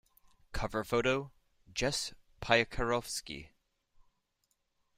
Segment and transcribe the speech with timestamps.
[0.51, 1.31] Cover photo:
[1.71, 2.11] Jess
[2.41, 3.49] Paikarovski.